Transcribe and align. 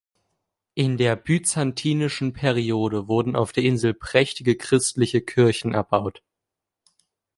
In 0.73 0.97
der 0.97 1.15
byzantinischen 1.15 2.33
Periode 2.33 3.07
wurden 3.07 3.35
auf 3.35 3.51
der 3.51 3.61
Insel 3.63 3.93
prächtige 3.93 4.55
christliche 4.55 5.21
Kirchen 5.21 5.75
erbaut. 5.75 6.23